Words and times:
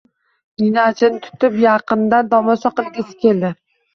Ninachini 0.61 1.19
tutib, 1.25 1.59
yaqindan 1.65 2.31
tomosha 2.31 2.71
qilgisi 2.79 3.19
keldi. 3.27 3.55